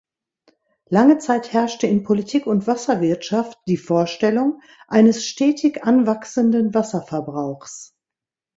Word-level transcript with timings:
Lange 0.89 1.19
Zeit 1.19 1.53
herrschte 1.53 1.85
in 1.85 2.01
Politik 2.01 2.47
und 2.47 2.65
Wasserwirtschaft 2.65 3.59
die 3.67 3.77
Vorstellung 3.77 4.59
eines 4.87 5.27
stetig 5.27 5.83
anwachsenden 5.83 6.73
Wasserverbrauchs. 6.73 7.93